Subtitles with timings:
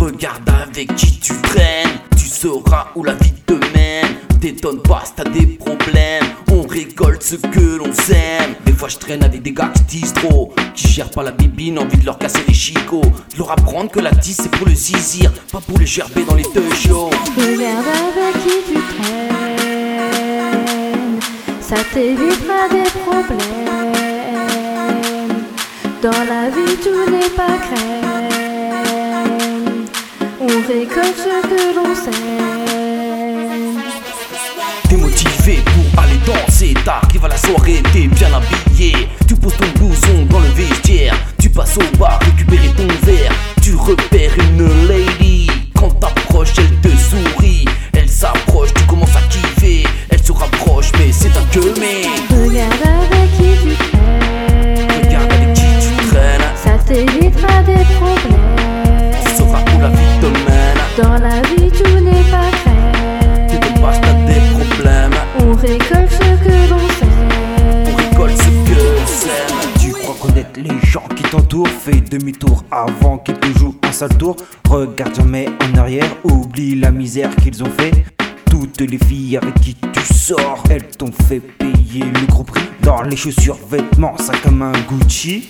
[0.00, 4.16] Regarde avec qui tu traînes, tu sauras où la vie te mène.
[4.40, 8.54] T'étonne pas si t'as des problèmes, on récolte ce que l'on sème.
[8.64, 11.78] Des fois je traîne avec des gars qui disent trop, qui gèrent pas la bibine,
[11.78, 13.02] envie de leur casser les chicots.
[13.02, 16.34] De leur apprendre que la tisse c'est pour le zizir, pas pour les gerber dans
[16.34, 17.10] les deux shows.
[17.36, 19.60] Regarde avec qui tu traînes,
[21.60, 23.36] ça t'évitera des problèmes.
[26.02, 28.29] Dans la vie, tout n'est pas crème.
[30.70, 32.12] On récolte ce que l'on sème.
[34.88, 39.08] T'es motivé pour aller danser, t'arrives à la soirée, t'es bien habillé.
[39.26, 42.20] Tu poses ton blouson dans le vestiaire, tu passes au bar
[70.56, 74.36] les gens qui t'entourent Fais demi-tour avant qu'ils te jouent un sale tour.
[74.68, 78.04] Regarde jamais en arrière, oublie la misère qu'ils ont fait.
[78.50, 82.62] Toutes les filles avec qui tu sors, elles t'ont fait payer le gros prix.
[82.82, 85.48] Dans les chaussures, vêtements, ça comme un Gucci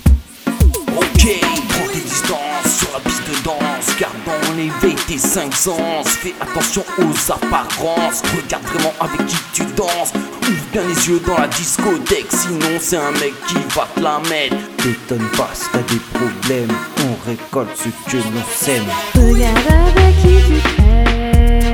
[1.01, 1.25] Ok,
[1.69, 3.97] prends tes distances sur la piste de danse.
[3.99, 6.07] Garde dans l'éveil tes cinq sens.
[6.09, 8.23] Fais attention aux apparences.
[8.37, 10.13] Regarde vraiment avec qui tu danses.
[10.43, 12.27] Ouvre bien les yeux dans la discothèque.
[12.31, 14.57] Sinon, c'est un mec qui va te la mettre.
[14.77, 16.73] T'étonne pas si t'as des problèmes,
[17.05, 21.71] on récolte ce que l'on sème Regarde avec qui tu traînes,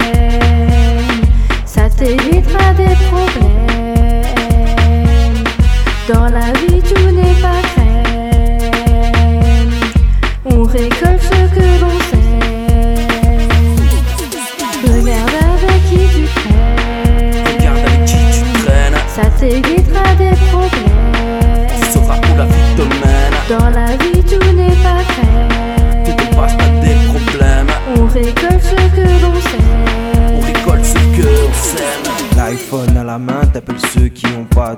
[1.65, 3.57] ça t'évitera des problèmes.
[6.13, 7.66] Dans la vie, tout n'est pas
[23.49, 23.76] mène.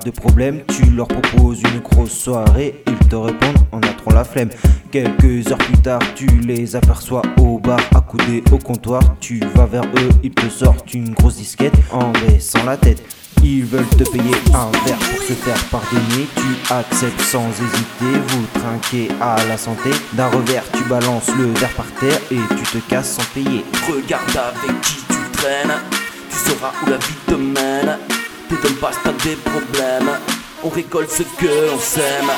[0.05, 0.63] De problème.
[0.69, 4.51] Tu leur proposes une grosse soirée, ils te répondent on a la flemme.
[4.91, 9.03] Quelques heures plus tard, tu les aperçois au bar, accoudés au comptoir.
[9.21, 13.03] Tu vas vers eux, ils te sortent une grosse disquette en baissant la tête.
[13.43, 16.27] Ils veulent te payer un verre pour se faire pardonner.
[16.35, 19.91] Tu acceptes sans hésiter, vous trinquez à la santé.
[20.15, 23.65] D'un revers, tu balances le verre par terre et tu te casses sans payer.
[23.87, 25.79] Regarde avec qui tu traînes,
[26.31, 28.18] tu sauras où la vie te mène.
[28.81, 30.11] Pas si t'as des problèmes,
[30.65, 32.31] on récolte ce que l'on sème.